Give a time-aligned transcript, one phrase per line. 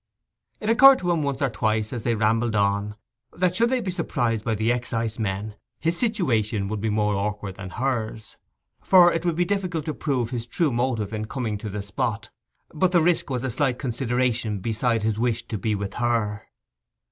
[0.59, 2.95] It occurred to him once or twice, as they rambled on,
[3.33, 7.69] that should they be surprised by the excisemen, his situation would be more awkward than
[7.69, 8.35] hers,
[8.81, 12.31] for it would be difficult to prove his true motive in coming to the spot;
[12.73, 16.47] but the risk was a slight consideration beside his wish to be with her.